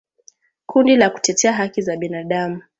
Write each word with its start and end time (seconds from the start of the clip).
Kundi 0.65 0.95
la 0.95 1.09
kutetea 1.09 1.53
haki 1.53 1.81
za 1.81 1.97
binadamu 1.97 2.61